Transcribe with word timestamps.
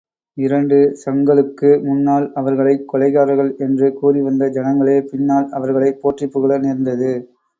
இரண்டு 0.37 0.77
ஷங்களுக்கு 1.01 1.69
முன்னால் 1.83 2.25
அவர்களைக் 2.33 2.87
கொலைகாரர்கள் 2.91 3.51
என்று 3.59 3.89
கூறிவந்த 3.93 4.49
ஜனங்களே, 4.49 4.97
பின்னால் 5.11 5.47
அவர்களைப் 5.51 6.01
போற்றிப்புகழ 6.01 6.59
நேர்ந்தது! 6.59 7.13